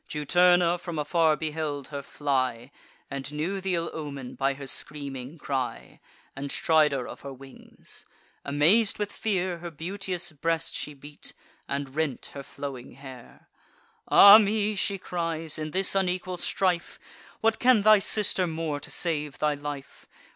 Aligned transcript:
Juturna 0.09 0.79
from 0.79 0.97
afar 0.97 1.35
beheld 1.35 1.89
her 1.89 2.01
fly, 2.01 2.71
And 3.11 3.31
knew 3.31 3.61
th' 3.61 3.67
ill 3.67 3.91
omen, 3.93 4.33
by 4.33 4.55
her 4.55 4.65
screaming 4.65 5.37
cry 5.37 5.99
And 6.35 6.49
stridor 6.51 7.07
of 7.07 7.21
her 7.21 7.31
wings. 7.31 8.05
Amaz'd 8.43 8.97
with 8.97 9.13
fear, 9.13 9.59
Her 9.59 9.69
beauteous 9.69 10.31
breast 10.31 10.73
she 10.73 10.95
beat, 10.95 11.33
and 11.69 11.95
rent 11.95 12.31
her 12.33 12.41
flowing 12.41 12.93
hair. 12.93 13.47
"Ah 14.07 14.39
me!" 14.39 14.73
she 14.73 14.97
cries, 14.97 15.59
"in 15.59 15.69
this 15.69 15.93
unequal 15.93 16.37
strife 16.37 16.97
What 17.41 17.59
can 17.59 17.83
thy 17.83 17.99
sister 17.99 18.47
more 18.47 18.79
to 18.79 18.89
save 18.89 19.37
thy 19.37 19.53
life? 19.53 20.07